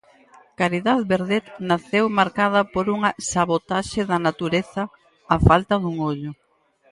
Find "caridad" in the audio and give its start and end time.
0.59-0.99